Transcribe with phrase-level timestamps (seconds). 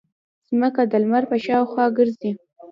[0.49, 2.31] ځمکه د لمر په شاوخوا ګرځي.